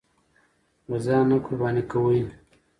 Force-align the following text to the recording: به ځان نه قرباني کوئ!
به 0.87 0.97
ځان 1.05 1.23
نه 1.29 1.37
قرباني 1.45 1.83
کوئ! 1.91 2.21